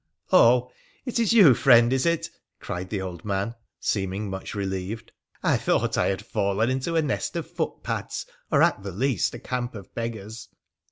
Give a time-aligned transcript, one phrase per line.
[0.31, 0.71] 'Oh!
[1.05, 2.27] it is you, friend, is it?'
[2.59, 5.11] cried the old man, seeming much relieved.'
[5.43, 9.35] I thought I had fallen into a nest of foot pads, or at the least
[9.35, 10.47] a camp of beggars.'